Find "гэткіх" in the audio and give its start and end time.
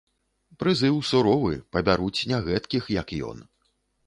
2.49-2.83